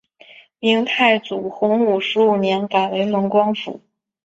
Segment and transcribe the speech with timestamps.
[0.57, 3.81] 明太祖洪武十五年改为蒙光府。